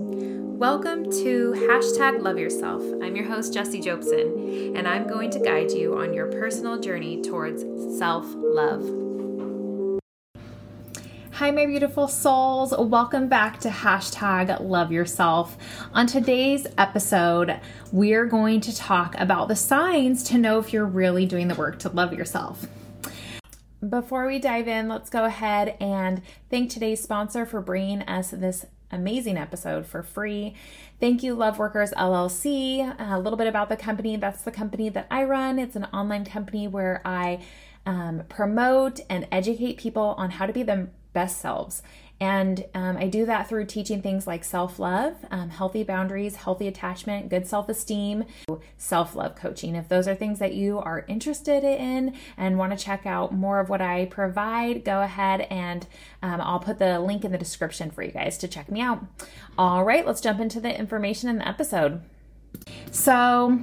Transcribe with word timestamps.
Welcome 0.00 1.10
to 1.10 1.54
hashtag 1.56 2.22
love 2.22 2.38
yourself. 2.38 2.84
I'm 3.02 3.16
your 3.16 3.24
host, 3.24 3.52
Jesie 3.52 3.80
Jobson, 3.80 4.76
and 4.76 4.86
I'm 4.86 5.08
going 5.08 5.28
to 5.30 5.40
guide 5.40 5.72
you 5.72 5.98
on 5.98 6.14
your 6.14 6.28
personal 6.28 6.78
journey 6.78 7.20
towards 7.20 7.64
self 7.98 8.24
love. 8.36 8.84
Hi, 11.32 11.50
my 11.50 11.66
beautiful 11.66 12.06
souls. 12.06 12.72
Welcome 12.78 13.26
back 13.26 13.58
to 13.58 13.70
hashtag 13.70 14.60
love 14.60 14.92
yourself. 14.92 15.56
On 15.92 16.06
today's 16.06 16.68
episode, 16.78 17.58
we're 17.90 18.26
going 18.26 18.60
to 18.60 18.76
talk 18.76 19.18
about 19.18 19.48
the 19.48 19.56
signs 19.56 20.22
to 20.24 20.38
know 20.38 20.60
if 20.60 20.72
you're 20.72 20.86
really 20.86 21.26
doing 21.26 21.48
the 21.48 21.56
work 21.56 21.80
to 21.80 21.88
love 21.88 22.12
yourself. 22.12 22.68
Before 23.86 24.28
we 24.28 24.38
dive 24.38 24.68
in, 24.68 24.86
let's 24.86 25.10
go 25.10 25.24
ahead 25.24 25.76
and 25.80 26.22
thank 26.50 26.70
today's 26.70 27.02
sponsor 27.02 27.44
for 27.44 27.60
bringing 27.60 28.02
us 28.02 28.30
this 28.30 28.64
amazing 28.90 29.36
episode 29.36 29.86
for 29.86 30.02
free. 30.02 30.54
Thank 31.00 31.22
you, 31.22 31.34
Love 31.34 31.58
Workers 31.58 31.92
LLC. 31.92 32.94
A 32.98 33.18
little 33.18 33.36
bit 33.36 33.46
about 33.46 33.68
the 33.68 33.76
company. 33.76 34.16
That's 34.16 34.42
the 34.42 34.50
company 34.50 34.88
that 34.88 35.06
I 35.10 35.24
run. 35.24 35.58
It's 35.58 35.76
an 35.76 35.84
online 35.86 36.24
company 36.24 36.66
where 36.66 37.02
I 37.04 37.40
um, 37.86 38.22
promote 38.28 39.00
and 39.08 39.26
educate 39.30 39.78
people 39.78 40.14
on 40.18 40.32
how 40.32 40.46
to 40.46 40.52
be 40.52 40.62
their 40.62 40.90
best 41.12 41.40
selves. 41.40 41.82
And 42.20 42.64
um, 42.74 42.96
I 42.96 43.06
do 43.06 43.26
that 43.26 43.48
through 43.48 43.66
teaching 43.66 44.02
things 44.02 44.26
like 44.26 44.42
self 44.42 44.78
love, 44.78 45.14
um, 45.30 45.50
healthy 45.50 45.84
boundaries, 45.84 46.36
healthy 46.36 46.66
attachment, 46.66 47.28
good 47.28 47.46
self 47.46 47.68
esteem, 47.68 48.24
self 48.76 49.14
love 49.14 49.36
coaching. 49.36 49.76
If 49.76 49.88
those 49.88 50.08
are 50.08 50.16
things 50.16 50.40
that 50.40 50.54
you 50.54 50.78
are 50.78 51.04
interested 51.06 51.62
in 51.62 52.14
and 52.36 52.58
want 52.58 52.76
to 52.76 52.84
check 52.84 53.06
out 53.06 53.32
more 53.32 53.60
of 53.60 53.68
what 53.68 53.80
I 53.80 54.06
provide, 54.06 54.84
go 54.84 55.02
ahead 55.02 55.42
and 55.42 55.86
um, 56.22 56.40
I'll 56.40 56.58
put 56.58 56.80
the 56.80 56.98
link 56.98 57.24
in 57.24 57.30
the 57.30 57.38
description 57.38 57.90
for 57.90 58.02
you 58.02 58.10
guys 58.10 58.36
to 58.38 58.48
check 58.48 58.68
me 58.70 58.80
out. 58.80 59.04
All 59.56 59.84
right, 59.84 60.04
let's 60.04 60.20
jump 60.20 60.40
into 60.40 60.60
the 60.60 60.76
information 60.76 61.28
in 61.28 61.38
the 61.38 61.48
episode. 61.48 62.02
So, 62.90 63.60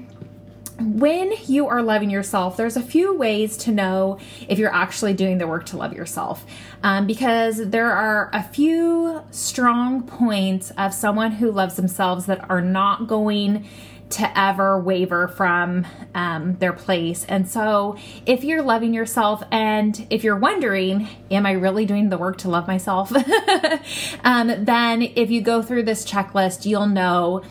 when 0.79 1.33
you 1.45 1.67
are 1.67 1.81
loving 1.81 2.09
yourself, 2.09 2.57
there's 2.57 2.75
a 2.75 2.81
few 2.81 3.15
ways 3.15 3.55
to 3.57 3.71
know 3.71 4.19
if 4.47 4.59
you're 4.59 4.73
actually 4.73 5.13
doing 5.13 5.37
the 5.37 5.47
work 5.47 5.65
to 5.67 5.77
love 5.77 5.93
yourself. 5.93 6.45
Um, 6.83 7.07
because 7.07 7.69
there 7.69 7.91
are 7.91 8.29
a 8.33 8.43
few 8.43 9.23
strong 9.31 10.03
points 10.03 10.71
of 10.77 10.93
someone 10.93 11.31
who 11.31 11.51
loves 11.51 11.75
themselves 11.75 12.25
that 12.25 12.49
are 12.49 12.61
not 12.61 13.07
going 13.07 13.67
to 14.07 14.39
ever 14.39 14.79
waver 14.79 15.27
from 15.27 15.85
um, 16.13 16.55
their 16.57 16.73
place. 16.73 17.25
And 17.25 17.49
so, 17.49 17.97
if 18.25 18.43
you're 18.43 18.61
loving 18.61 18.93
yourself 18.93 19.41
and 19.51 20.05
if 20.09 20.23
you're 20.23 20.37
wondering, 20.37 21.07
am 21.31 21.45
I 21.45 21.53
really 21.53 21.85
doing 21.85 22.09
the 22.09 22.17
work 22.17 22.37
to 22.39 22.49
love 22.49 22.67
myself? 22.67 23.11
um, 24.23 24.65
then, 24.65 25.01
if 25.01 25.31
you 25.31 25.41
go 25.41 25.61
through 25.61 25.83
this 25.83 26.05
checklist, 26.05 26.65
you'll 26.65 26.87
know 26.87 27.43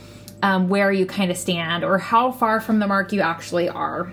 um, 0.45 0.69
where 0.69 0.93
you 0.93 1.07
kind 1.07 1.31
of 1.31 1.39
stand 1.39 1.83
or 1.83 1.97
how 1.97 2.31
far 2.31 2.61
from 2.61 2.79
the 2.79 2.87
mark 2.87 3.13
you 3.13 3.23
actually 3.23 3.67
are. 3.67 4.13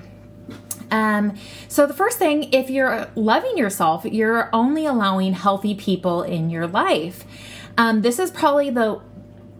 Um, 0.90 1.36
so, 1.68 1.86
the 1.86 1.94
first 1.94 2.18
thing, 2.18 2.54
if 2.54 2.70
you're 2.70 3.10
loving 3.16 3.58
yourself, 3.58 4.06
you're 4.06 4.50
only 4.54 4.86
allowing 4.86 5.34
healthy 5.34 5.76
people 5.76 6.24
in 6.24 6.50
your 6.50 6.68
life. 6.68 7.26
Um, 7.78 8.02
this 8.02 8.18
is 8.18 8.32
probably 8.32 8.70
the 8.70 9.02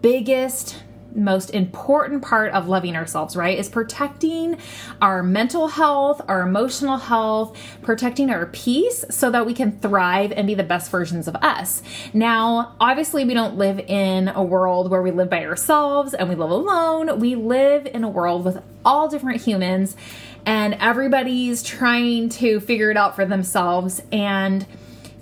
biggest 0.00 0.82
most 1.14 1.50
important 1.50 2.22
part 2.22 2.52
of 2.52 2.68
loving 2.68 2.96
ourselves, 2.96 3.36
right? 3.36 3.58
Is 3.58 3.68
protecting 3.68 4.56
our 5.00 5.22
mental 5.22 5.68
health, 5.68 6.20
our 6.28 6.42
emotional 6.42 6.96
health, 6.96 7.56
protecting 7.82 8.30
our 8.30 8.46
peace 8.46 9.04
so 9.10 9.30
that 9.30 9.46
we 9.46 9.54
can 9.54 9.78
thrive 9.78 10.32
and 10.32 10.46
be 10.46 10.54
the 10.54 10.62
best 10.62 10.90
versions 10.90 11.28
of 11.28 11.36
us. 11.36 11.82
Now, 12.12 12.74
obviously, 12.80 13.24
we 13.24 13.34
don't 13.34 13.56
live 13.56 13.78
in 13.78 14.28
a 14.28 14.42
world 14.42 14.90
where 14.90 15.02
we 15.02 15.10
live 15.10 15.30
by 15.30 15.44
ourselves 15.44 16.14
and 16.14 16.28
we 16.28 16.34
live 16.34 16.50
alone. 16.50 17.18
We 17.18 17.34
live 17.34 17.86
in 17.86 18.04
a 18.04 18.08
world 18.08 18.44
with 18.44 18.62
all 18.84 19.08
different 19.08 19.42
humans 19.42 19.96
and 20.44 20.74
everybody's 20.74 21.62
trying 21.62 22.28
to 22.28 22.60
figure 22.60 22.90
it 22.90 22.96
out 22.96 23.14
for 23.14 23.24
themselves 23.24 24.02
and 24.10 24.66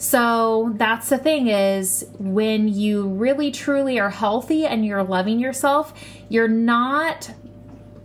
so 0.01 0.73
that's 0.77 1.11
the 1.11 1.19
thing 1.19 1.49
is 1.49 2.07
when 2.19 2.69
you 2.69 3.07
really 3.07 3.51
truly 3.51 4.01
are 4.01 4.09
healthy 4.09 4.65
and 4.65 4.87
you're 4.87 5.05
loving 5.05 5.39
yourself, 5.39 5.93
you're 6.31 6.49
not 6.49 7.31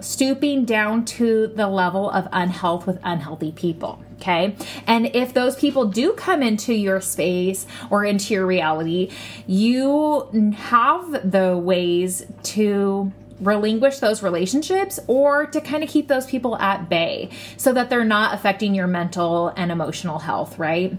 stooping 0.02 0.66
down 0.66 1.06
to 1.06 1.48
the 1.48 1.70
level 1.70 2.10
of 2.10 2.28
unhealth 2.34 2.86
with 2.86 3.00
unhealthy 3.02 3.54
people. 3.54 4.04
Okay. 4.16 4.58
And 4.86 5.16
if 5.16 5.34
those 5.34 5.56
people 5.56 5.86
do 5.86 6.12
come 6.12 6.44
into 6.44 6.74
your 6.74 7.00
space 7.00 7.66
or 7.90 8.04
into 8.04 8.34
your 8.34 8.46
reality, 8.46 9.10
you 9.48 10.28
have 10.58 11.32
the 11.32 11.58
ways 11.58 12.26
to 12.44 13.14
relinquish 13.40 14.00
those 14.00 14.22
relationships 14.22 15.00
or 15.08 15.46
to 15.46 15.62
kind 15.62 15.82
of 15.82 15.90
keep 15.90 16.10
those 16.10 16.26
people 16.26 16.58
at 16.58 16.90
bay 16.90 17.30
so 17.56 17.72
that 17.72 17.90
they're 17.90 18.04
not 18.04 18.34
affecting 18.34 18.76
your 18.76 18.88
mental 18.88 19.48
and 19.56 19.72
emotional 19.72 20.20
health, 20.20 20.60
right? 20.60 20.98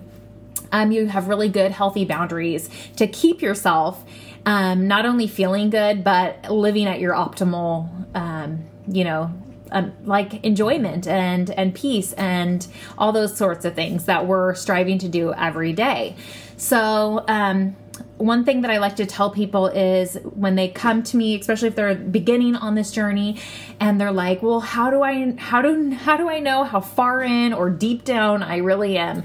Um, 0.72 0.92
you 0.92 1.06
have 1.06 1.28
really 1.28 1.48
good, 1.48 1.72
healthy 1.72 2.04
boundaries 2.04 2.68
to 2.96 3.06
keep 3.06 3.42
yourself 3.42 4.04
um, 4.46 4.86
not 4.86 5.04
only 5.04 5.26
feeling 5.26 5.70
good, 5.70 6.04
but 6.04 6.50
living 6.50 6.86
at 6.86 7.00
your 7.00 7.14
optimal, 7.14 7.88
um, 8.14 8.64
you 8.86 9.02
know, 9.02 9.32
um, 9.72 9.92
like 10.04 10.44
enjoyment 10.44 11.08
and 11.08 11.50
and 11.50 11.74
peace 11.74 12.12
and 12.12 12.66
all 12.96 13.10
those 13.10 13.36
sorts 13.36 13.64
of 13.64 13.74
things 13.74 14.04
that 14.04 14.26
we're 14.26 14.54
striving 14.54 14.98
to 14.98 15.08
do 15.08 15.32
every 15.34 15.72
day. 15.72 16.14
So, 16.56 17.24
um, 17.26 17.76
one 18.18 18.44
thing 18.44 18.62
that 18.62 18.70
I 18.70 18.78
like 18.78 18.96
to 18.96 19.06
tell 19.06 19.30
people 19.30 19.66
is 19.66 20.16
when 20.22 20.54
they 20.54 20.68
come 20.68 21.02
to 21.02 21.16
me, 21.16 21.38
especially 21.38 21.68
if 21.68 21.74
they're 21.74 21.94
beginning 21.94 22.54
on 22.54 22.74
this 22.74 22.92
journey, 22.92 23.40
and 23.80 24.00
they're 24.00 24.12
like, 24.12 24.42
"Well, 24.42 24.60
how 24.60 24.90
do 24.90 25.02
I 25.02 25.34
how 25.36 25.60
do 25.60 25.90
how 25.90 26.16
do 26.16 26.28
I 26.28 26.38
know 26.38 26.62
how 26.62 26.80
far 26.80 27.22
in 27.22 27.52
or 27.52 27.68
deep 27.68 28.04
down 28.04 28.44
I 28.44 28.58
really 28.58 28.96
am?" 28.96 29.24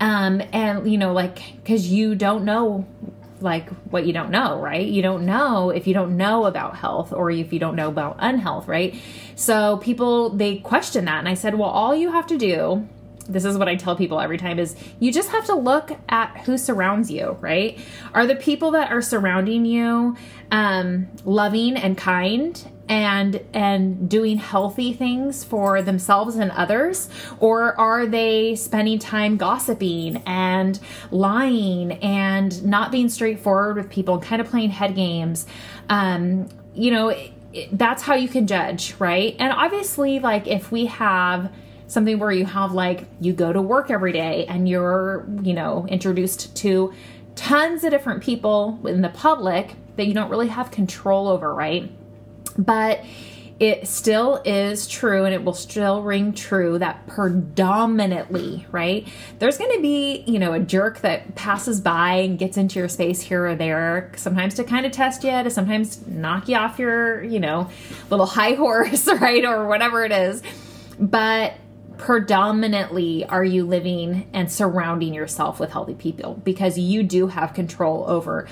Um, 0.00 0.42
and 0.52 0.90
you 0.90 0.98
know, 0.98 1.12
like, 1.12 1.42
because 1.56 1.88
you 1.88 2.14
don't 2.14 2.44
know 2.44 2.86
like 3.40 3.68
what 3.90 4.06
you 4.06 4.12
don't 4.12 4.30
know, 4.30 4.60
right? 4.60 4.86
You 4.86 5.02
don't 5.02 5.24
know 5.24 5.70
if 5.70 5.86
you 5.86 5.94
don't 5.94 6.16
know 6.16 6.46
about 6.46 6.76
health 6.76 7.12
or 7.12 7.30
if 7.30 7.52
you 7.52 7.58
don't 7.58 7.76
know 7.76 7.88
about 7.88 8.16
unhealth, 8.18 8.66
right? 8.66 9.00
So 9.34 9.76
people 9.78 10.30
they 10.30 10.58
question 10.58 11.04
that 11.06 11.18
and 11.18 11.28
I 11.28 11.34
said, 11.34 11.54
"Well, 11.54 11.68
all 11.68 11.94
you 11.94 12.12
have 12.12 12.26
to 12.28 12.38
do 12.38 12.88
this 13.28 13.44
is 13.44 13.58
what 13.58 13.68
I 13.68 13.76
tell 13.76 13.94
people 13.94 14.20
every 14.20 14.38
time 14.38 14.58
is 14.58 14.74
you 14.98 15.12
just 15.12 15.30
have 15.30 15.44
to 15.46 15.54
look 15.54 15.90
at 16.08 16.38
who 16.44 16.56
surrounds 16.56 17.10
you, 17.10 17.36
right? 17.40 17.78
Are 18.14 18.26
the 18.26 18.36
people 18.36 18.70
that 18.72 18.90
are 18.90 19.02
surrounding 19.02 19.64
you 19.64 20.16
um, 20.50 21.08
loving 21.24 21.76
and 21.76 21.96
kind 21.96 22.72
and 22.88 23.44
and 23.52 24.08
doing 24.08 24.38
healthy 24.38 24.94
things 24.94 25.44
for 25.44 25.82
themselves 25.82 26.36
and 26.36 26.50
others? 26.52 27.10
Or 27.38 27.78
are 27.78 28.06
they 28.06 28.56
spending 28.56 28.98
time 28.98 29.36
gossiping 29.36 30.22
and 30.26 30.80
lying 31.10 31.92
and 31.92 32.64
not 32.64 32.90
being 32.90 33.10
straightforward 33.10 33.76
with 33.76 33.90
people 33.90 34.18
kind 34.20 34.40
of 34.40 34.48
playing 34.48 34.70
head 34.70 34.94
games? 34.94 35.46
Um, 35.90 36.48
you 36.74 36.90
know 36.90 37.08
it, 37.08 37.32
it, 37.52 37.76
that's 37.76 38.02
how 38.02 38.14
you 38.14 38.28
can 38.28 38.46
judge 38.46 38.94
right? 38.98 39.36
And 39.38 39.52
obviously 39.52 40.18
like 40.18 40.46
if 40.46 40.72
we 40.72 40.86
have 40.86 41.52
something 41.88 42.18
where 42.18 42.30
you 42.30 42.44
have 42.44 42.72
like 42.72 43.06
you 43.20 43.32
go 43.32 43.52
to 43.52 43.60
work 43.60 43.90
every 43.90 44.12
day 44.12 44.46
and 44.46 44.68
you're 44.68 45.26
you 45.42 45.52
know 45.52 45.86
introduced 45.88 46.54
to 46.56 46.92
tons 47.34 47.82
of 47.82 47.90
different 47.90 48.22
people 48.22 48.78
in 48.86 49.00
the 49.00 49.08
public 49.08 49.74
that 49.96 50.06
you 50.06 50.14
don't 50.14 50.30
really 50.30 50.48
have 50.48 50.70
control 50.70 51.26
over 51.28 51.52
right 51.52 51.90
but 52.56 53.04
it 53.60 53.88
still 53.88 54.40
is 54.44 54.86
true 54.86 55.24
and 55.24 55.34
it 55.34 55.42
will 55.42 55.54
still 55.54 56.02
ring 56.02 56.32
true 56.32 56.78
that 56.78 57.06
predominantly, 57.08 58.64
right? 58.70 59.08
There's 59.40 59.58
going 59.58 59.74
to 59.74 59.82
be, 59.82 60.22
you 60.28 60.38
know, 60.38 60.52
a 60.52 60.60
jerk 60.60 61.00
that 61.00 61.34
passes 61.34 61.80
by 61.80 62.14
and 62.14 62.38
gets 62.38 62.56
into 62.56 62.78
your 62.78 62.88
space 62.88 63.20
here 63.20 63.46
or 63.46 63.56
there, 63.56 64.12
sometimes 64.14 64.54
to 64.54 64.64
kind 64.64 64.86
of 64.86 64.92
test 64.92 65.24
you, 65.24 65.30
to 65.30 65.50
sometimes 65.50 66.06
knock 66.06 66.48
you 66.48 66.56
off 66.56 66.78
your, 66.78 67.24
you 67.24 67.40
know, 67.40 67.68
little 68.10 68.26
high 68.26 68.54
horse, 68.54 69.08
right? 69.08 69.44
Or 69.44 69.66
whatever 69.66 70.04
it 70.04 70.12
is. 70.12 70.40
But 71.00 71.54
predominantly 71.98 73.24
are 73.26 73.44
you 73.44 73.66
living 73.66 74.30
and 74.32 74.50
surrounding 74.50 75.12
yourself 75.12 75.60
with 75.60 75.70
healthy 75.70 75.94
people 75.94 76.34
because 76.44 76.78
you 76.78 77.02
do 77.02 77.26
have 77.26 77.52
control 77.52 78.04
over 78.08 78.48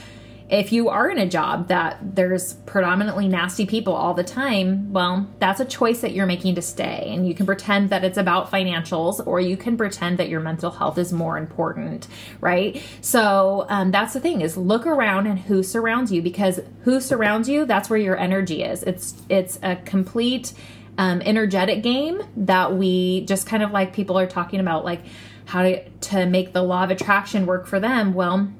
if 0.48 0.72
you 0.72 0.88
are 0.88 1.10
in 1.10 1.19
a 1.19 1.26
job 1.26 1.69
that 1.69 1.98
there's 2.14 2.54
predominantly 2.54 3.26
nasty 3.26 3.66
people 3.66 3.94
all 3.94 4.14
the 4.14 4.22
time, 4.22 4.93
well, 4.93 5.28
that's 5.40 5.58
a 5.58 5.64
choice 5.64 6.00
that 6.02 6.12
you're 6.12 6.26
making 6.26 6.54
to 6.54 6.62
stay. 6.62 7.06
And 7.08 7.26
you 7.26 7.34
can 7.34 7.46
pretend 7.46 7.90
that 7.90 8.04
it's 8.04 8.19
about 8.19 8.50
financials, 8.50 9.25
or 9.26 9.40
you 9.40 9.56
can 9.56 9.76
pretend 9.76 10.19
that 10.19 10.28
your 10.28 10.40
mental 10.40 10.70
health 10.70 10.98
is 10.98 11.12
more 11.12 11.37
important, 11.37 12.06
right? 12.40 12.81
So 13.00 13.66
um, 13.69 13.90
that's 13.90 14.12
the 14.12 14.20
thing: 14.20 14.40
is 14.40 14.56
look 14.56 14.87
around 14.87 15.26
and 15.26 15.38
who 15.38 15.62
surrounds 15.62 16.12
you, 16.12 16.22
because 16.22 16.60
who 16.82 17.00
surrounds 17.00 17.48
you, 17.48 17.64
that's 17.64 17.90
where 17.90 17.98
your 17.98 18.16
energy 18.16 18.62
is. 18.62 18.84
It's 18.84 19.20
it's 19.28 19.58
a 19.62 19.76
complete 19.76 20.52
um, 20.98 21.22
energetic 21.22 21.82
game 21.82 22.22
that 22.37 22.75
we 22.75 23.25
just 23.26 23.46
kind 23.46 23.62
of 23.62 23.70
like 23.70 23.93
people 23.93 24.19
are 24.19 24.26
talking 24.26 24.60
about, 24.60 24.84
like 24.84 25.02
how 25.46 25.62
to 25.62 25.88
to 25.88 26.26
make 26.26 26.52
the 26.52 26.62
law 26.62 26.84
of 26.84 26.90
attraction 26.90 27.46
work 27.46 27.66
for 27.66 27.78
them. 27.81 28.14
Well 28.14 28.50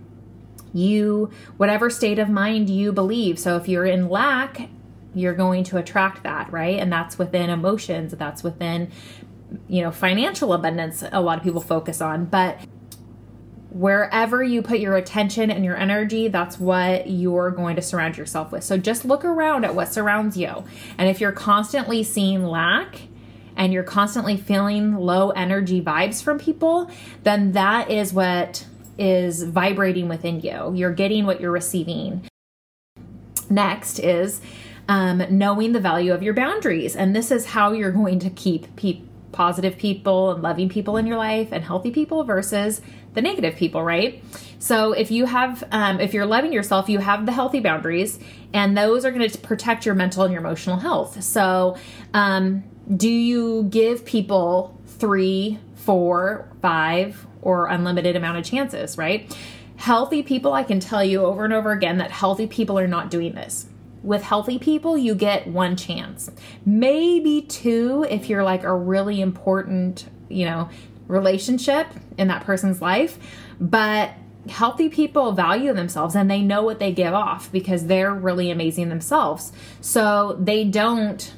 you 0.73 1.31
whatever 1.57 1.89
state 1.89 2.19
of 2.19 2.29
mind 2.29 2.69
you 2.69 2.93
believe. 2.93 3.39
So 3.39 3.57
if 3.57 3.69
you're 3.69 3.87
in 3.87 4.09
lack, 4.09 4.69
you're 5.15 5.35
going 5.35 5.65
to 5.65 5.79
attract 5.79 6.23
that, 6.25 6.53
right? 6.53 6.79
And 6.79 6.93
that's 6.93 7.19
within 7.19 7.49
emotions, 7.49 8.13
that's 8.13 8.43
within 8.43 8.91
you 9.69 9.83
know, 9.83 9.91
financial 9.91 10.53
abundance 10.53 11.05
a 11.13 11.21
lot 11.21 11.39
of 11.39 11.45
people 11.45 11.61
focus 11.61 12.01
on, 12.01 12.25
but 12.27 12.59
wherever 13.77 14.43
you 14.43 14.63
put 14.63 14.79
your 14.79 14.97
attention 14.97 15.51
and 15.51 15.65
your 15.65 15.77
energy, 15.77 16.29
that's 16.29 16.59
what 16.59 17.09
you're 17.09 17.51
going 17.51 17.77
to 17.77 17.83
surround 17.83 18.17
yourself 18.17 18.51
with. 18.51 18.65
So 18.65 18.79
just 18.79 19.05
look 19.05 19.25
around 19.25 19.65
at 19.65 19.75
what 19.75 19.93
surrounds 19.93 20.37
you. 20.37 20.65
And 20.97 21.09
if 21.09 21.21
you're 21.21 21.33
constantly 21.33 22.03
seeing 22.03 22.45
lack, 22.45 23.03
and 23.59 23.73
you're 23.73 23.83
constantly 23.83 24.37
feeling 24.37 24.95
low 24.97 25.31
energy 25.31 25.81
vibes 25.81 26.23
from 26.23 26.39
people, 26.39 26.91
then 27.23 27.53
that 27.53 27.91
is 27.91 28.13
what 28.13 28.67
is 28.99 29.43
vibrating 29.45 30.09
within 30.09 30.41
you. 30.41 30.75
You're 30.75 30.93
getting 30.93 31.25
what 31.25 31.41
you're 31.41 31.51
receiving. 31.51 32.29
Next 33.49 33.99
is 33.99 34.43
um, 34.89 35.23
knowing 35.31 35.73
the 35.73 35.81
value 35.81 36.13
of 36.13 36.23
your 36.23 36.35
boundaries. 36.35 36.95
And 36.95 37.17
this 37.17 37.31
is 37.31 37.47
how 37.47 37.73
you're 37.73 37.93
going 37.93 38.19
to 38.21 38.31
keep 38.31 38.77
people 38.77 39.07
positive 39.37 39.77
people 39.77 40.31
and 40.31 40.43
loving 40.43 40.67
people 40.67 40.97
in 40.97 41.07
your 41.07 41.19
life 41.19 41.49
and 41.53 41.63
healthy 41.63 41.91
people 41.91 42.25
versus 42.25 42.81
the 43.17 43.23
negative 43.23 43.57
people, 43.57 43.83
right? 43.83 44.23
So 44.61 44.93
if 44.93 45.11
you 45.11 45.27
have, 45.27 45.65
um, 45.73 46.01
if 46.01 46.15
you're 46.15 46.27
loving 46.27 46.53
yourself, 46.53 46.89
you 46.89 47.01
have 47.01 47.27
the 47.27 47.33
healthy 47.33 47.61
boundaries, 47.61 48.21
and 48.53 48.77
those 48.77 49.05
are 49.05 49.11
going 49.11 49.29
to 49.29 49.39
protect 49.39 49.85
your 49.85 49.97
mental 49.97 50.23
and 50.23 50.33
your 50.33 50.41
emotional 50.41 50.77
health. 50.77 51.23
So, 51.25 51.77
um, 52.15 52.63
do 52.95 53.09
you 53.09 53.65
give 53.65 54.05
people 54.05 54.81
three, 54.87 55.59
four, 55.75 56.49
five, 56.63 57.27
or 57.43 57.67
unlimited 57.67 58.15
amount 58.15 58.39
of 58.39 58.45
chances, 58.45 58.97
right? 58.97 59.37
Healthy 59.77 60.23
people, 60.23 60.53
I 60.53 60.63
can 60.63 60.79
tell 60.79 61.03
you 61.03 61.25
over 61.25 61.45
and 61.45 61.53
over 61.53 61.73
again 61.73 61.99
that 61.99 62.11
healthy 62.11 62.47
people 62.47 62.79
are 62.79 62.87
not 62.87 63.11
doing 63.11 63.35
this 63.35 63.67
with 64.03 64.23
healthy 64.23 64.57
people, 64.57 64.97
you 64.97 65.17
get 65.17 65.49
one 65.49 65.75
chance, 65.75 66.31
maybe 66.65 67.43
two 67.43 68.07
if 68.09 68.29
you're 68.29 68.45
like 68.45 68.63
a 68.63 68.73
really 68.73 69.21
important, 69.21 70.09
you 70.29 70.45
know, 70.45 70.69
relationship 71.09 71.89
in 72.19 72.29
that 72.29 72.45
person's 72.45 72.81
life. 72.81 73.19
But 73.61 74.13
healthy 74.49 74.89
people 74.89 75.33
value 75.33 75.73
themselves 75.73 76.15
and 76.15 76.31
they 76.31 76.41
know 76.41 76.63
what 76.63 76.79
they 76.79 76.93
give 76.93 77.13
off 77.13 77.51
because 77.51 77.87
they're 77.87 78.15
really 78.15 78.51
amazing 78.51 78.89
themselves. 78.89 79.53
So 79.81 80.37
they 80.41 80.65
don't 80.65 81.35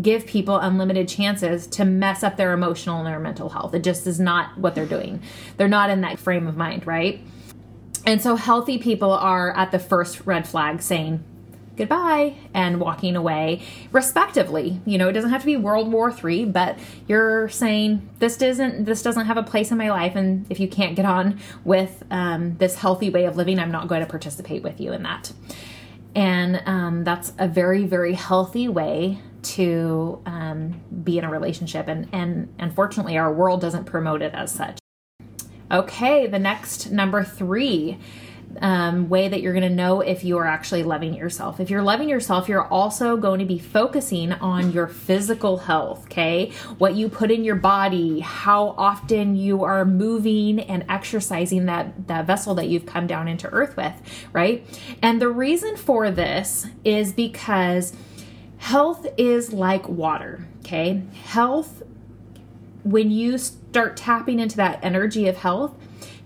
give 0.00 0.26
people 0.26 0.56
unlimited 0.56 1.06
chances 1.06 1.66
to 1.66 1.84
mess 1.84 2.22
up 2.22 2.36
their 2.36 2.52
emotional 2.52 2.98
and 2.98 3.06
their 3.06 3.20
mental 3.20 3.50
health. 3.50 3.74
It 3.74 3.84
just 3.84 4.06
is 4.06 4.18
not 4.18 4.56
what 4.58 4.74
they're 4.74 4.86
doing. 4.86 5.22
They're 5.56 5.68
not 5.68 5.90
in 5.90 6.00
that 6.00 6.18
frame 6.18 6.46
of 6.46 6.56
mind, 6.56 6.86
right? 6.86 7.20
And 8.06 8.20
so 8.20 8.34
healthy 8.36 8.78
people 8.78 9.12
are 9.12 9.54
at 9.54 9.70
the 9.70 9.78
first 9.78 10.26
red 10.26 10.48
flag 10.48 10.80
saying, 10.82 11.22
goodbye 11.76 12.34
and 12.52 12.80
walking 12.80 13.16
away 13.16 13.62
respectively. 13.92 14.80
You 14.84 14.98
know 14.98 15.08
it 15.08 15.12
doesn't 15.12 15.30
have 15.30 15.40
to 15.40 15.46
be 15.46 15.56
world 15.56 15.90
war 15.90 16.12
three 16.12 16.44
but 16.44 16.78
you're 17.06 17.48
saying 17.48 18.08
this 18.18 18.36
doesn't 18.36 18.84
this 18.84 19.02
doesn't 19.02 19.26
have 19.26 19.36
a 19.36 19.42
place 19.42 19.70
in 19.70 19.78
my 19.78 19.90
life 19.90 20.14
and 20.14 20.46
if 20.50 20.60
you 20.60 20.68
can't 20.68 20.96
get 20.96 21.06
on 21.06 21.40
with 21.64 22.02
um, 22.10 22.56
this 22.58 22.76
healthy 22.76 23.10
way 23.10 23.24
of 23.24 23.36
living 23.36 23.58
i'm 23.58 23.70
not 23.70 23.88
going 23.88 24.00
to 24.00 24.06
participate 24.06 24.62
with 24.62 24.80
you 24.80 24.92
in 24.92 25.02
that. 25.02 25.32
And 26.14 26.62
um, 26.66 27.04
that's 27.04 27.32
a 27.38 27.48
very 27.48 27.86
very 27.86 28.14
healthy 28.14 28.68
way 28.68 29.18
to 29.42 30.22
um, 30.26 30.80
be 31.02 31.18
in 31.18 31.24
a 31.24 31.30
relationship 31.30 31.88
and 31.88 32.08
and 32.12 32.54
unfortunately 32.58 33.16
our 33.16 33.32
world 33.32 33.60
doesn't 33.60 33.84
promote 33.84 34.20
it 34.20 34.34
as 34.34 34.52
such. 34.52 34.78
Okay 35.70 36.26
the 36.26 36.38
next 36.38 36.90
number 36.90 37.24
three 37.24 37.98
um, 38.60 39.08
way 39.08 39.28
that 39.28 39.40
you're 39.40 39.52
going 39.52 39.68
to 39.68 39.74
know 39.74 40.00
if 40.00 40.24
you 40.24 40.38
are 40.38 40.46
actually 40.46 40.82
loving 40.82 41.14
yourself. 41.14 41.60
If 41.60 41.70
you're 41.70 41.82
loving 41.82 42.08
yourself, 42.08 42.48
you're 42.48 42.66
also 42.66 43.16
going 43.16 43.38
to 43.38 43.44
be 43.44 43.58
focusing 43.58 44.32
on 44.32 44.72
your 44.72 44.86
physical 44.86 45.58
health, 45.58 46.04
okay? 46.06 46.52
What 46.78 46.94
you 46.94 47.08
put 47.08 47.30
in 47.30 47.44
your 47.44 47.56
body, 47.56 48.20
how 48.20 48.74
often 48.76 49.36
you 49.36 49.64
are 49.64 49.84
moving 49.84 50.60
and 50.60 50.84
exercising 50.88 51.66
that, 51.66 52.06
that 52.08 52.26
vessel 52.26 52.54
that 52.56 52.68
you've 52.68 52.86
come 52.86 53.06
down 53.06 53.28
into 53.28 53.48
earth 53.48 53.76
with, 53.76 53.94
right? 54.32 54.66
And 55.02 55.20
the 55.20 55.28
reason 55.28 55.76
for 55.76 56.10
this 56.10 56.66
is 56.84 57.12
because 57.12 57.94
health 58.58 59.06
is 59.16 59.52
like 59.52 59.88
water, 59.88 60.46
okay? 60.60 61.02
Health, 61.24 61.82
when 62.84 63.10
you 63.10 63.38
start 63.38 63.96
tapping 63.96 64.38
into 64.38 64.56
that 64.56 64.78
energy 64.82 65.28
of 65.28 65.36
health, 65.38 65.74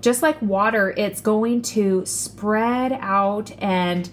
just 0.06 0.22
like 0.22 0.40
water, 0.40 0.94
it's 0.96 1.20
going 1.20 1.60
to 1.60 2.06
spread 2.06 2.92
out 2.92 3.50
and 3.60 4.08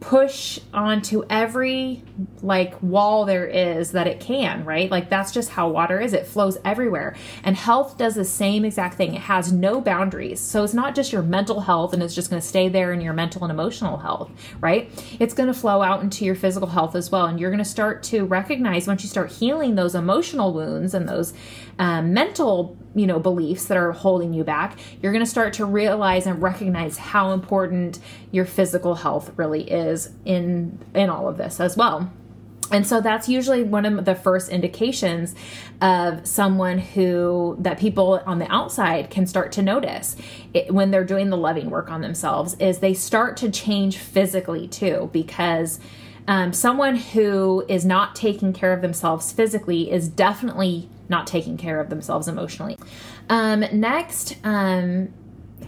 push 0.00 0.58
onto 0.72 1.22
every 1.28 2.02
like 2.40 2.82
wall 2.82 3.26
there 3.26 3.46
is 3.46 3.92
that 3.92 4.06
it 4.06 4.18
can, 4.18 4.64
right? 4.64 4.90
Like 4.90 5.10
that's 5.10 5.30
just 5.30 5.50
how 5.50 5.68
water 5.68 6.00
is. 6.00 6.14
It 6.14 6.26
flows 6.26 6.56
everywhere. 6.64 7.16
And 7.44 7.54
health 7.54 7.98
does 7.98 8.14
the 8.14 8.24
same 8.24 8.64
exact 8.64 8.94
thing. 8.94 9.14
It 9.14 9.20
has 9.20 9.52
no 9.52 9.82
boundaries. 9.82 10.40
So 10.40 10.64
it's 10.64 10.72
not 10.72 10.94
just 10.94 11.12
your 11.12 11.20
mental 11.20 11.60
health 11.60 11.92
and 11.92 12.02
it's 12.02 12.14
just 12.14 12.30
going 12.30 12.40
to 12.40 12.48
stay 12.48 12.70
there 12.70 12.90
in 12.94 13.02
your 13.02 13.12
mental 13.12 13.44
and 13.44 13.52
emotional 13.52 13.98
health, 13.98 14.30
right? 14.58 14.90
It's 15.20 15.34
going 15.34 15.48
to 15.48 15.54
flow 15.54 15.82
out 15.82 16.02
into 16.02 16.24
your 16.24 16.34
physical 16.34 16.68
health 16.68 16.96
as 16.96 17.10
well. 17.10 17.26
And 17.26 17.38
you're 17.38 17.50
going 17.50 17.62
to 17.62 17.64
start 17.66 18.02
to 18.04 18.24
recognize 18.24 18.86
once 18.86 19.02
you 19.02 19.10
start 19.10 19.30
healing 19.30 19.74
those 19.74 19.94
emotional 19.94 20.54
wounds 20.54 20.94
and 20.94 21.06
those 21.06 21.34
um, 21.78 22.14
mental 22.14 22.78
you 22.94 23.06
know 23.06 23.18
beliefs 23.20 23.66
that 23.66 23.76
are 23.76 23.92
holding 23.92 24.34
you 24.34 24.42
back 24.42 24.78
you're 25.00 25.12
going 25.12 25.24
to 25.24 25.30
start 25.30 25.52
to 25.52 25.64
realize 25.64 26.26
and 26.26 26.42
recognize 26.42 26.96
how 26.98 27.32
important 27.32 27.98
your 28.30 28.44
physical 28.44 28.96
health 28.96 29.32
really 29.36 29.70
is 29.70 30.10
in 30.24 30.78
in 30.94 31.08
all 31.08 31.28
of 31.28 31.36
this 31.36 31.60
as 31.60 31.76
well. 31.76 32.10
And 32.72 32.86
so 32.86 33.00
that's 33.00 33.28
usually 33.28 33.64
one 33.64 33.84
of 33.84 34.04
the 34.04 34.14
first 34.14 34.48
indications 34.48 35.34
of 35.80 36.24
someone 36.24 36.78
who 36.78 37.56
that 37.58 37.80
people 37.80 38.22
on 38.26 38.38
the 38.38 38.46
outside 38.52 39.10
can 39.10 39.26
start 39.26 39.50
to 39.52 39.62
notice 39.62 40.14
it, 40.54 40.72
when 40.72 40.92
they're 40.92 41.04
doing 41.04 41.30
the 41.30 41.36
loving 41.36 41.68
work 41.68 41.90
on 41.90 42.00
themselves 42.00 42.54
is 42.60 42.78
they 42.78 42.94
start 42.94 43.36
to 43.38 43.50
change 43.50 43.98
physically 43.98 44.68
too 44.68 45.10
because 45.12 45.80
um, 46.28 46.52
someone 46.52 46.94
who 46.94 47.64
is 47.68 47.84
not 47.84 48.14
taking 48.14 48.52
care 48.52 48.72
of 48.72 48.82
themselves 48.82 49.32
physically 49.32 49.90
is 49.90 50.08
definitely 50.08 50.88
not 51.10 51.26
taking 51.26 51.56
care 51.56 51.80
of 51.80 51.90
themselves 51.90 52.28
emotionally. 52.28 52.78
Um, 53.28 53.64
next, 53.72 54.36
um, 54.44 55.12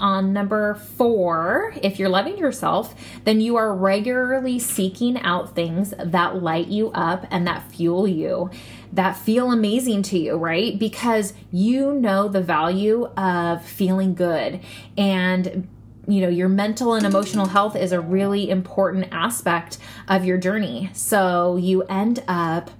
on 0.01 0.33
number 0.33 0.75
four, 0.75 1.75
if 1.83 1.99
you're 1.99 2.09
loving 2.09 2.39
yourself, 2.39 2.95
then 3.25 3.41
you 3.41 3.57
are 3.57 3.75
regularly 3.75 4.59
seeking 4.59 5.21
out 5.21 5.55
things 5.55 5.93
that 5.99 6.43
light 6.43 6.69
you 6.69 6.91
up 6.93 7.27
and 7.31 7.47
that 7.47 7.71
fuel 7.71 8.09
you, 8.09 8.51
that 8.93 9.17
feel 9.17 9.53
amazing 9.53 10.03
to 10.03 10.19
you, 10.19 10.37
right? 10.37 10.79
Because 10.79 11.35
you 11.51 11.93
know 11.95 12.29
the 12.29 12.41
value 12.41 13.07
of 13.17 13.65
feeling 13.65 14.15
good 14.15 14.61
and 14.97 15.69
you 16.09 16.21
know 16.21 16.29
your 16.29 16.49
mental 16.49 16.95
and 16.95 17.07
emotional 17.07 17.47
health 17.47 17.77
is 17.77 17.93
a 17.93 18.01
really 18.01 18.51
important 18.51 19.07
aspect 19.13 19.79
of 20.09 20.25
your 20.25 20.37
journey 20.37 20.91
so 20.93 21.57
you 21.57 21.83
end 21.83 22.25
up 22.27 22.71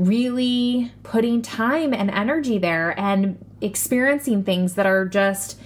really 0.00 0.92
putting 1.02 1.42
time 1.42 1.92
and 1.92 2.10
energy 2.10 2.56
there 2.56 2.98
and 2.98 3.44
experiencing 3.60 4.42
things 4.42 4.74
that 4.74 4.86
are 4.86 5.04
just 5.04 5.60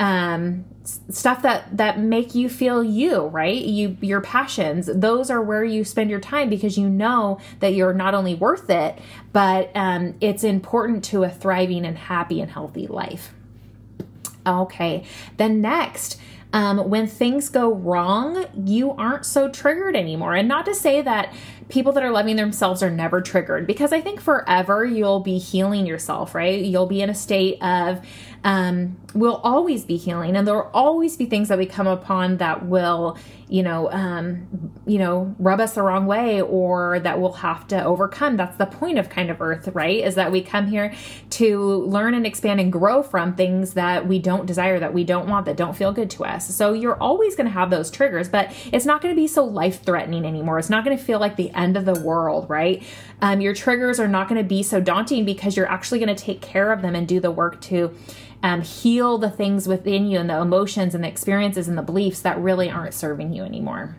um 0.00 0.64
stuff 0.84 1.42
that 1.42 1.76
that 1.76 1.98
make 1.98 2.34
you 2.34 2.48
feel 2.48 2.82
you 2.82 3.26
right 3.26 3.62
you 3.64 3.96
your 4.00 4.20
passions 4.20 4.88
those 4.92 5.30
are 5.30 5.42
where 5.42 5.64
you 5.64 5.84
spend 5.84 6.10
your 6.10 6.20
time 6.20 6.48
because 6.48 6.76
you 6.76 6.88
know 6.88 7.38
that 7.60 7.74
you're 7.74 7.94
not 7.94 8.14
only 8.14 8.34
worth 8.34 8.68
it 8.70 8.98
but 9.32 9.70
um 9.74 10.14
it's 10.20 10.44
important 10.44 11.04
to 11.04 11.22
a 11.22 11.28
thriving 11.28 11.84
and 11.84 11.96
happy 11.96 12.40
and 12.40 12.50
healthy 12.50 12.86
life 12.86 13.32
okay 14.46 15.04
then 15.36 15.60
next 15.60 16.18
um, 16.54 16.88
when 16.88 17.08
things 17.08 17.48
go 17.48 17.74
wrong, 17.74 18.46
you 18.64 18.92
aren't 18.92 19.26
so 19.26 19.48
triggered 19.48 19.96
anymore. 19.96 20.36
And 20.36 20.46
not 20.46 20.64
to 20.66 20.74
say 20.74 21.02
that 21.02 21.34
people 21.68 21.92
that 21.92 22.02
are 22.02 22.10
loving 22.10 22.36
themselves 22.36 22.82
are 22.82 22.90
never 22.90 23.20
triggered, 23.20 23.66
because 23.66 23.92
I 23.92 24.00
think 24.00 24.20
forever 24.20 24.84
you'll 24.84 25.20
be 25.20 25.38
healing 25.38 25.86
yourself, 25.86 26.34
right? 26.34 26.62
You'll 26.62 26.86
be 26.86 27.02
in 27.02 27.10
a 27.10 27.14
state 27.14 27.62
of 27.62 28.04
um, 28.44 28.98
will 29.14 29.40
always 29.42 29.84
be 29.84 29.96
healing, 29.96 30.36
and 30.36 30.46
there 30.46 30.54
will 30.54 30.70
always 30.74 31.16
be 31.16 31.24
things 31.24 31.48
that 31.48 31.56
we 31.56 31.64
come 31.64 31.86
upon 31.86 32.36
that 32.36 32.66
will, 32.66 33.16
you 33.48 33.62
know, 33.62 33.90
um, 33.90 34.70
you 34.86 34.98
know, 34.98 35.34
rub 35.38 35.60
us 35.60 35.74
the 35.74 35.82
wrong 35.82 36.04
way, 36.04 36.42
or 36.42 37.00
that 37.00 37.18
we'll 37.18 37.32
have 37.32 37.66
to 37.68 37.82
overcome. 37.82 38.36
That's 38.36 38.58
the 38.58 38.66
point 38.66 38.98
of 38.98 39.08
kind 39.08 39.30
of 39.30 39.40
Earth, 39.40 39.68
right? 39.72 40.04
Is 40.04 40.16
that 40.16 40.30
we 40.30 40.42
come 40.42 40.66
here 40.66 40.92
to 41.30 41.84
learn 41.86 42.12
and 42.12 42.26
expand 42.26 42.60
and 42.60 42.70
grow 42.70 43.02
from 43.02 43.34
things 43.34 43.74
that 43.74 44.06
we 44.06 44.18
don't 44.18 44.44
desire, 44.44 44.78
that 44.78 44.92
we 44.92 45.04
don't 45.04 45.26
want, 45.26 45.46
that 45.46 45.56
don't 45.56 45.74
feel 45.74 45.92
good 45.92 46.10
to 46.10 46.24
us. 46.24 46.54
So 46.54 46.74
you're 46.74 47.00
always 47.00 47.34
going 47.36 47.46
to 47.46 47.52
have 47.52 47.70
those 47.70 47.90
triggers, 47.90 48.28
but 48.28 48.54
it's 48.72 48.84
not 48.84 49.00
going 49.00 49.14
to 49.14 49.20
be 49.20 49.26
so 49.26 49.42
life 49.44 49.82
threatening 49.82 50.26
anymore. 50.26 50.58
It's 50.58 50.70
not 50.70 50.84
going 50.84 50.96
to 50.98 51.02
feel 51.02 51.18
like 51.18 51.36
the 51.36 51.50
end 51.52 51.78
of 51.78 51.86
the 51.86 51.98
world, 51.98 52.50
right? 52.50 52.82
Um, 53.22 53.40
your 53.40 53.54
triggers 53.54 53.98
are 53.98 54.08
not 54.08 54.28
going 54.28 54.42
to 54.42 54.46
be 54.46 54.62
so 54.62 54.80
daunting 54.80 55.24
because 55.24 55.56
you're 55.56 55.70
actually 55.70 55.98
going 55.98 56.14
to 56.14 56.22
take 56.22 56.42
care 56.42 56.72
of 56.72 56.82
them 56.82 56.94
and 56.94 57.08
do 57.08 57.20
the 57.20 57.30
work 57.30 57.62
to 57.62 57.96
um, 58.42 58.62
heal 58.62 59.18
the 59.18 59.30
things 59.30 59.66
within 59.66 60.06
you 60.06 60.18
and 60.18 60.28
the 60.28 60.38
emotions 60.38 60.94
and 60.94 61.04
the 61.04 61.08
experiences 61.08 61.68
and 61.68 61.78
the 61.78 61.82
beliefs 61.82 62.20
that 62.20 62.38
really 62.38 62.70
aren't 62.70 62.94
serving 62.94 63.32
you 63.32 63.44
anymore. 63.44 63.96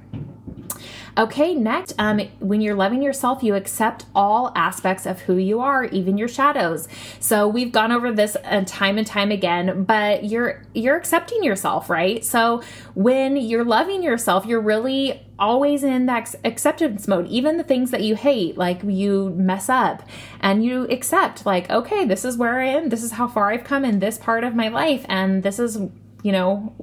Okay, 1.18 1.56
next, 1.56 1.94
um, 1.98 2.20
when 2.39 2.60
you're 2.60 2.75
loving 2.75 3.01
yourself, 3.01 3.42
you 3.42 3.56
accept 3.56 4.06
all 4.13 4.51
aspects 4.54 5.06
of 5.06 5.22
who 5.22 5.38
you 5.38 5.62
are, 5.62 5.86
even 5.86 6.18
your 6.18 6.27
shadows. 6.27 6.89
So 7.22 7.48
we've 7.48 7.72
gone 7.72 7.94
over 7.94 8.12
this 8.12 8.36
uh, 8.44 8.65
time 8.65 8.98
and 8.98 9.08
time 9.08 9.32
again, 9.32 9.86
but 9.86 10.25
you're 10.25 10.63
you're 10.74 10.98
accepting 10.98 11.42
yourself, 11.42 11.89
right? 11.89 12.25
So 12.25 12.62
when 12.96 13.38
you're 13.38 13.63
loving 13.63 14.04
yourself, 14.04 14.46
you're 14.46 14.60
really 14.60 15.25
always 15.38 15.84
in 15.84 16.06
that 16.06 16.34
acceptance 16.44 17.08
mode 17.08 17.27
even 17.27 17.58
the 17.58 17.63
things 17.63 17.92
that 17.92 18.01
you 18.01 18.15
hate 18.15 18.58
like 18.58 18.82
you 18.84 19.30
mess 19.32 19.70
up 19.70 20.08
and 20.39 20.63
you 20.63 20.84
accept 20.89 21.46
like 21.46 21.70
okay 21.70 22.06
this 22.06 22.24
is 22.24 22.38
where 22.38 22.60
i 22.60 22.65
am 22.65 22.89
this 22.89 23.04
is 23.04 23.12
how 23.12 23.27
far 23.27 23.51
i've 23.51 23.63
come 23.63 23.84
in 23.84 24.00
this 24.00 24.18
part 24.18 24.44
of 24.44 24.56
my 24.56 24.68
life 24.68 25.06
and 25.10 25.44
this 25.44 25.60
is 25.60 25.77
you 26.24 26.32
know 26.32 26.74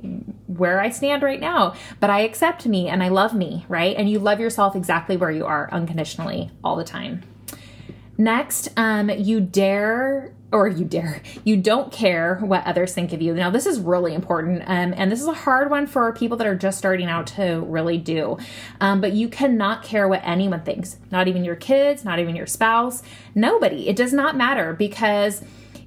where 0.46 0.80
I 0.80 0.90
stand 0.90 1.22
right 1.22 1.40
now, 1.40 1.74
but 1.98 2.10
I 2.10 2.20
accept 2.20 2.66
me 2.66 2.88
and 2.88 3.02
I 3.02 3.08
love 3.08 3.34
me, 3.34 3.64
right? 3.68 3.96
And 3.96 4.08
you 4.08 4.18
love 4.18 4.38
yourself 4.38 4.76
exactly 4.76 5.16
where 5.16 5.30
you 5.30 5.46
are 5.46 5.68
unconditionally 5.72 6.50
all 6.62 6.76
the 6.76 6.84
time. 6.84 7.22
Next, 8.16 8.68
um, 8.76 9.10
you 9.10 9.40
dare 9.40 10.32
or 10.52 10.68
you 10.68 10.84
dare 10.84 11.20
you 11.44 11.56
don't 11.56 11.92
care 11.92 12.36
what 12.36 12.66
others 12.66 12.94
think 12.94 13.12
of 13.12 13.22
you. 13.22 13.34
Now 13.34 13.50
this 13.50 13.66
is 13.66 13.80
really 13.80 14.14
important 14.14 14.62
um, 14.66 14.94
and 14.96 15.10
this 15.10 15.20
is 15.20 15.26
a 15.26 15.32
hard 15.32 15.70
one 15.70 15.86
for 15.86 16.12
people 16.12 16.36
that 16.38 16.46
are 16.46 16.54
just 16.54 16.78
starting 16.78 17.08
out 17.08 17.26
to 17.28 17.60
really 17.66 17.98
do. 17.98 18.38
Um, 18.80 19.00
but 19.00 19.12
you 19.12 19.28
cannot 19.28 19.82
care 19.82 20.08
what 20.08 20.20
anyone 20.24 20.62
thinks 20.62 20.96
not 21.10 21.28
even 21.28 21.44
your 21.44 21.56
kids 21.56 22.04
not 22.04 22.18
even 22.18 22.36
your 22.36 22.46
spouse 22.46 23.02
nobody. 23.34 23.88
It 23.88 23.96
does 23.96 24.12
not 24.12 24.36
matter 24.36 24.72
because 24.72 25.42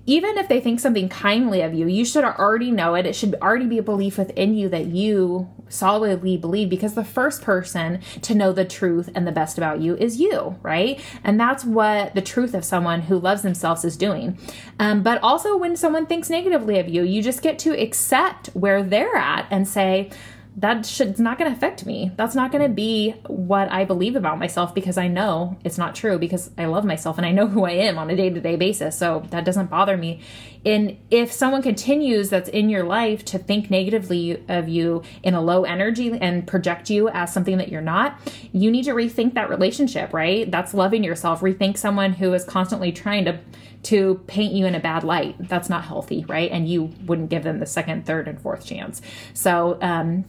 even 0.07 0.37
if 0.37 0.47
they 0.47 0.59
think 0.59 0.79
something 0.79 1.09
kindly 1.09 1.61
of 1.61 1.73
you, 1.73 1.87
you 1.87 2.05
should 2.05 2.23
already 2.23 2.69
know 2.69 2.93
it. 2.93 3.05
It 3.07 3.15
should 3.15 3.35
already 3.35 3.65
be 3.65 3.79
a 3.79 3.83
belief 3.83 4.17
within 4.17 4.53
you 4.53 4.69
that 4.69 4.85
you 4.85 5.49
solidly 5.69 6.37
believe 6.37 6.69
because 6.69 6.93
the 6.93 7.03
first 7.03 7.41
person 7.41 8.01
to 8.21 8.35
know 8.35 8.51
the 8.51 8.65
truth 8.65 9.09
and 9.15 9.27
the 9.27 9.31
best 9.31 9.57
about 9.57 9.81
you 9.81 9.95
is 9.97 10.19
you, 10.19 10.57
right? 10.61 10.99
And 11.23 11.39
that's 11.39 11.65
what 11.65 12.15
the 12.15 12.21
truth 12.21 12.53
of 12.53 12.63
someone 12.63 13.01
who 13.01 13.17
loves 13.17 13.41
themselves 13.41 13.83
is 13.83 13.97
doing. 13.97 14.37
Um, 14.79 15.03
but 15.03 15.21
also, 15.21 15.57
when 15.57 15.75
someone 15.75 16.05
thinks 16.05 16.29
negatively 16.29 16.79
of 16.79 16.87
you, 16.87 17.03
you 17.03 17.21
just 17.21 17.41
get 17.41 17.59
to 17.59 17.71
accept 17.79 18.47
where 18.47 18.83
they're 18.83 19.15
at 19.15 19.47
and 19.51 19.67
say, 19.67 20.11
that 20.57 21.19
not 21.19 21.37
going 21.37 21.51
to 21.51 21.57
affect 21.57 21.85
me. 21.85 22.11
That's 22.15 22.33
not 22.33 22.51
going 22.51 22.63
to 22.63 22.73
be 22.73 23.11
what 23.27 23.69
I 23.71 23.83
believe 23.83 24.15
about 24.15 24.39
myself 24.39 24.73
because 24.73 24.97
I 24.97 25.09
know 25.09 25.57
it's 25.65 25.77
not 25.77 25.95
true 25.95 26.17
because 26.17 26.49
I 26.57 26.65
love 26.65 26.85
myself 26.85 27.17
and 27.17 27.25
I 27.25 27.31
know 27.31 27.47
who 27.47 27.65
I 27.65 27.71
am 27.71 27.97
on 27.97 28.09
a 28.09 28.15
day-to-day 28.15 28.55
basis. 28.55 28.97
So 28.97 29.25
that 29.31 29.43
doesn't 29.43 29.69
bother 29.69 29.97
me. 29.97 30.21
And 30.65 30.97
if 31.11 31.31
someone 31.31 31.61
continues 31.61 32.29
that's 32.29 32.49
in 32.49 32.69
your 32.69 32.83
life 32.83 33.23
to 33.25 33.37
think 33.37 33.69
negatively 33.69 34.43
of 34.49 34.67
you 34.67 35.03
in 35.21 35.35
a 35.35 35.41
low 35.41 35.63
energy 35.63 36.17
and 36.19 36.47
project 36.47 36.89
you 36.89 37.07
as 37.09 37.31
something 37.31 37.57
that 37.57 37.69
you're 37.69 37.81
not, 37.81 38.19
you 38.51 38.71
need 38.71 38.83
to 38.85 38.91
rethink 38.91 39.35
that 39.35 39.49
relationship, 39.49 40.11
right? 40.13 40.49
That's 40.49 40.73
loving 40.73 41.03
yourself. 41.03 41.41
Rethink 41.41 41.77
someone 41.77 42.13
who 42.13 42.33
is 42.33 42.43
constantly 42.43 42.91
trying 42.91 43.25
to 43.25 43.39
to 43.83 44.15
paint 44.25 44.51
you 44.53 44.65
in 44.65 44.73
a 44.73 44.79
bad 44.79 45.03
light. 45.03 45.35
That's 45.39 45.69
not 45.69 45.85
healthy, 45.85 46.25
right? 46.27 46.49
And 46.51 46.67
you 46.67 46.91
wouldn't 47.05 47.29
give 47.29 47.43
them 47.43 47.59
the 47.59 47.67
second, 47.67 48.07
third, 48.07 48.27
and 48.27 48.41
fourth 48.41 48.65
chance. 48.65 48.99
So, 49.35 49.77
um, 49.79 50.25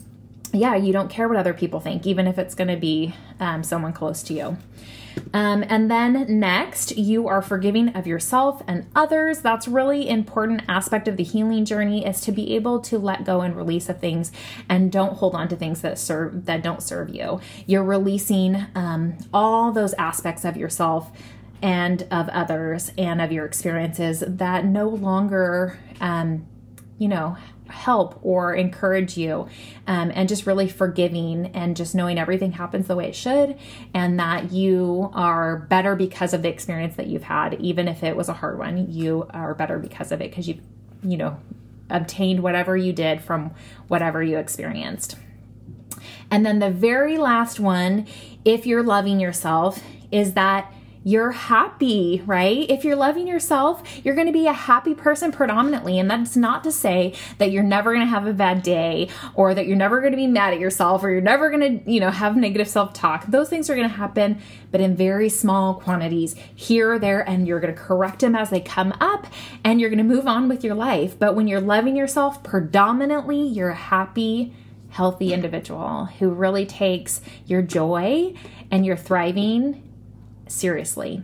yeah, 0.53 0.77
you 0.77 0.93
don't 0.93 1.09
care 1.09 1.27
what 1.27 1.39
other 1.39 1.55
people 1.55 1.81
think, 1.81 2.07
even 2.07 2.27
if 2.27 2.39
it's 2.39 2.55
going 2.55 2.69
to 2.69 2.77
be 2.77 3.15
um, 3.41 3.63
someone 3.63 3.95
close 3.95 4.23
to 4.25 4.35
you. 4.35 4.59
Um, 5.33 5.65
and 5.69 5.91
then 5.91 6.27
next, 6.41 6.97
you 6.97 7.29
are 7.29 7.43
forgiving 7.43 7.91
of 7.91 8.07
yourself 8.07 8.63
and 8.67 8.87
others. 8.95 9.41
That's 9.41 9.69
really 9.69 10.09
important 10.09 10.63
aspect 10.69 11.09
of 11.09 11.17
the 11.17 11.23
healing 11.23 11.65
journey 11.65 12.07
is 12.07 12.21
to 12.23 12.33
be 12.33 12.55
able 12.55 12.81
to 12.81 12.99
let 12.99 13.25
go 13.25 13.41
and 13.41 13.57
release 13.57 13.89
of 13.89 14.01
things 14.01 14.33
and 14.69 14.91
don't 14.91 15.15
hold 15.15 15.35
on 15.35 15.49
to 15.49 15.57
things 15.57 15.81
that 15.83 15.99
serve 15.99 16.47
that 16.47 16.63
don't 16.63 16.83
serve 16.83 17.15
you. 17.15 17.41
You're 17.67 17.85
releasing 17.85 18.67
um, 18.75 19.19
all 19.33 19.73
those 19.73 19.95
aspects 19.95 20.45
of 20.45 20.57
yourself 20.57 21.11
and 21.63 22.07
of 22.11 22.29
others 22.29 22.93
and 22.99 23.21
of 23.21 23.33
your 23.33 23.47
experiences 23.47 24.23
that 24.27 24.65
no 24.65 24.89
longer, 24.89 25.79
um, 26.01 26.47
you 26.99 27.09
know, 27.09 27.37
help 27.69 28.19
or 28.23 28.55
encourage 28.55 29.17
you 29.17 29.49
um, 29.87 30.13
and 30.15 30.29
just 30.29 30.47
really 30.47 30.69
forgiving 30.69 31.47
and 31.55 31.77
just 31.77 31.95
knowing 31.95 32.19
everything 32.19 32.53
happens 32.53 32.87
the 32.87 32.97
way 32.97 33.09
it 33.09 33.15
should 33.15 33.59
and 33.93 34.19
that 34.19 34.53
you 34.53 35.11
are 35.13 35.57
better 35.57 35.97
because 35.97 36.33
of 36.33 36.43
the 36.43 36.49
experience 36.49 36.97
that 36.97 37.07
you've 37.07 37.25
had 37.25 37.55
even 37.61 37.89
if 37.89 38.03
it 38.03 38.17
was 38.17 38.29
a 38.29 38.33
hard 38.33 38.59
one 38.59 38.91
you 38.91 39.27
are 39.31 39.55
better 39.55 39.79
because 39.79 40.13
of 40.13 40.21
it 40.21 40.31
because 40.31 40.47
you've 40.49 40.61
you 41.03 41.17
know 41.17 41.37
obtained 41.91 42.43
whatever 42.43 42.77
you 42.77 42.93
did 42.93 43.23
from 43.23 43.53
whatever 43.89 44.23
you 44.23 44.39
experienced. 44.39 45.17
And 46.31 46.45
then 46.45 46.59
the 46.59 46.71
very 46.71 47.19
last 47.19 47.61
one 47.61 48.07
if 48.45 48.67
you're 48.67 48.83
loving 48.83 49.21
yourself 49.21 49.83
is 50.11 50.35
that 50.35 50.73
you're 51.07 51.31
happy, 51.31 52.21
right? 52.27 52.69
If 52.69 52.85
you're 52.85 52.97
loving 52.97 53.29
yourself, 53.29 53.81
you're 54.05 54.17
going 54.17 54.27
to 54.27 54.33
be 54.33 54.49
a 54.49 54.53
happy 54.53 54.93
person 54.93 55.31
predominantly. 55.31 56.01
And 56.01 56.11
that's 56.11 56.37
not 56.37 56.65
to 56.65 56.73
say 56.73 57.15
that 57.39 57.53
you're 57.53 57.63
never 57.63 57.95
going 57.95 58.05
to 58.05 58.11
have 58.11 58.27
a 58.27 58.33
bad 58.33 58.65
day 58.65 59.09
or 59.37 59.55
that 59.55 59.69
you're 59.69 59.77
never 59.77 60.01
going 60.01 60.15
to 60.15 60.17
be 60.17 60.27
mad 60.27 60.53
at 60.53 60.59
yourself 60.59 61.05
or 61.05 61.11
you're 61.11 61.21
never 61.21 61.49
going 61.49 61.85
to, 61.85 61.89
you 61.93 62.01
know, 62.01 62.11
have 62.11 62.37
negative 62.37 62.67
self 62.67 62.93
talk. 62.93 63.25
Those 63.27 63.49
things 63.49 63.71
are 63.71 63.77
going 63.77 63.89
to 63.89 63.95
happen, 63.95 64.41
but 64.73 64.81
in 64.81 64.97
very 64.97 65.29
small 65.29 65.75
quantities 65.75 66.35
here 66.57 66.95
or 66.95 66.99
there. 66.99 67.21
And 67.21 67.47
you're 67.47 67.61
going 67.61 67.73
to 67.73 67.81
correct 67.81 68.19
them 68.19 68.35
as 68.35 68.51
they 68.51 68.61
come 68.61 68.93
up 69.01 69.29
and 69.63 69.81
you're 69.81 69.91
going 69.91 69.99
to 69.99 70.15
move 70.15 70.27
on 70.27 70.49
with 70.49 70.65
your 70.65 70.75
life. 70.75 71.17
But 71.17 71.37
when 71.37 71.47
you're 71.47 71.61
loving 71.61 71.95
yourself, 71.95 72.43
predominantly, 72.43 73.47
you're 73.47 73.71
a 73.71 73.77
happy, 73.77 74.57
healthy 74.89 75.33
individual 75.33 76.07
who 76.19 76.31
really 76.31 76.67
takes 76.67 77.21
your 77.47 77.63
joy 77.63 78.35
and 78.73 78.85
your 78.85 78.97
thriving 78.97 79.86
seriously. 80.47 81.23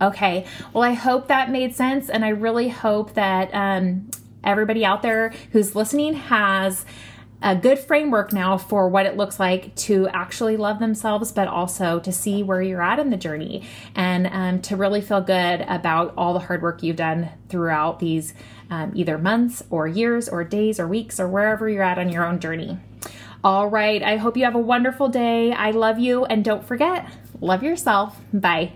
Okay, 0.00 0.46
well, 0.72 0.82
I 0.82 0.92
hope 0.92 1.28
that 1.28 1.50
made 1.50 1.74
sense, 1.74 2.10
and 2.10 2.24
I 2.24 2.30
really 2.30 2.68
hope 2.68 3.14
that 3.14 3.54
um, 3.54 4.10
everybody 4.42 4.84
out 4.84 5.02
there 5.02 5.32
who's 5.52 5.74
listening 5.76 6.14
has 6.14 6.84
a 7.44 7.54
good 7.54 7.78
framework 7.78 8.32
now 8.32 8.56
for 8.56 8.88
what 8.88 9.04
it 9.04 9.16
looks 9.18 9.38
like 9.38 9.74
to 9.76 10.08
actually 10.08 10.56
love 10.56 10.78
themselves, 10.78 11.30
but 11.30 11.46
also 11.46 12.00
to 12.00 12.10
see 12.10 12.42
where 12.42 12.62
you're 12.62 12.82
at 12.82 12.98
in 12.98 13.10
the 13.10 13.18
journey 13.18 13.62
and 13.94 14.26
um, 14.28 14.62
to 14.62 14.76
really 14.76 15.02
feel 15.02 15.20
good 15.20 15.60
about 15.68 16.14
all 16.16 16.32
the 16.32 16.40
hard 16.40 16.62
work 16.62 16.82
you've 16.82 16.96
done 16.96 17.28
throughout 17.50 17.98
these 17.98 18.32
um, 18.70 18.92
either 18.94 19.18
months 19.18 19.62
or 19.68 19.86
years 19.86 20.26
or 20.28 20.42
days 20.42 20.80
or 20.80 20.88
weeks 20.88 21.20
or 21.20 21.28
wherever 21.28 21.68
you're 21.68 21.82
at 21.82 21.98
on 21.98 22.08
your 22.08 22.24
own 22.24 22.40
journey. 22.40 22.78
All 23.44 23.68
right, 23.68 24.02
I 24.02 24.16
hope 24.16 24.38
you 24.38 24.44
have 24.44 24.54
a 24.54 24.58
wonderful 24.58 25.08
day. 25.08 25.52
I 25.52 25.72
love 25.72 25.98
you, 25.98 26.24
and 26.24 26.42
don't 26.42 26.66
forget, 26.66 27.06
love 27.44 27.62
yourself. 27.62 28.16
Bye. 28.32 28.72